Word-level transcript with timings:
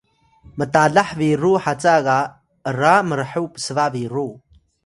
mtalah 0.57 1.09
biru 1.19 1.53
haca 1.63 1.95
ga 2.05 2.17
’ra 2.77 2.95
mrhuw-psba-biru 3.09 4.27